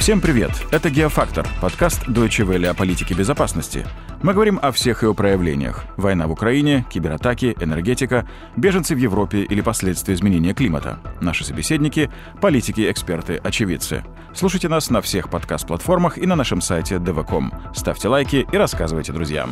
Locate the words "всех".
4.72-5.02, 15.02-15.28